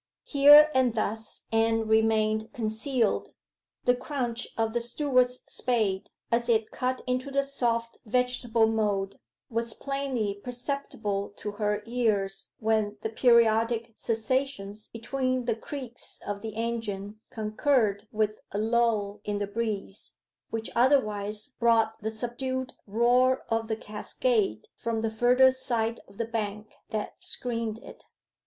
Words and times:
Here 0.25 0.71
and 0.73 0.95
thus 0.95 1.45
Anne 1.51 1.87
remained 1.87 2.51
concealed. 2.53 3.35
The 3.85 3.93
crunch 3.93 4.47
of 4.57 4.73
the 4.73 4.81
steward's 4.81 5.43
spade, 5.47 6.09
as 6.31 6.49
it 6.49 6.71
cut 6.71 7.03
into 7.05 7.29
the 7.29 7.43
soft 7.43 7.99
vegetable 8.03 8.65
mould, 8.65 9.19
was 9.51 9.75
plainly 9.75 10.41
perceptible 10.43 11.29
to 11.37 11.51
her 11.51 11.83
ears 11.85 12.51
when 12.57 12.97
the 13.03 13.11
periodic 13.11 13.93
cessations 13.95 14.87
between 14.87 15.45
the 15.45 15.53
creaks 15.53 16.19
of 16.25 16.41
the 16.41 16.55
engine 16.55 17.19
concurred 17.29 18.07
with 18.11 18.39
a 18.51 18.57
lull 18.57 19.21
in 19.23 19.37
the 19.37 19.45
breeze, 19.45 20.13
which 20.49 20.71
otherwise 20.75 21.45
brought 21.59 22.01
the 22.01 22.09
subdued 22.09 22.73
roar 22.87 23.43
of 23.49 23.67
the 23.67 23.77
cascade 23.77 24.67
from 24.75 25.01
the 25.01 25.11
further 25.11 25.51
side 25.51 25.99
of 26.07 26.17
the 26.17 26.25
bank 26.25 26.73
that 26.89 27.23
screened 27.23 27.77
it. 27.83 28.03